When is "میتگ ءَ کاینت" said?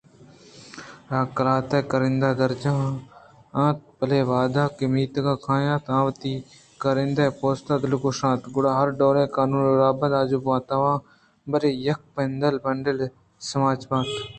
4.93-5.83